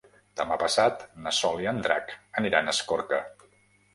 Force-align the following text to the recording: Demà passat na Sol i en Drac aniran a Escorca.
Demà 0.39 0.55
passat 0.61 1.03
na 1.25 1.33
Sol 1.41 1.61
i 1.65 1.69
en 1.73 1.83
Drac 1.87 2.11
aniran 2.41 2.71
a 2.71 2.75
Escorca. 2.79 3.21